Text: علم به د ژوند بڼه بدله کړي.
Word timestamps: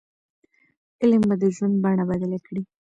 علم 1.01 1.21
به 1.29 1.35
د 1.41 1.43
ژوند 1.55 1.75
بڼه 1.83 2.03
بدله 2.11 2.37
کړي. 2.45 2.63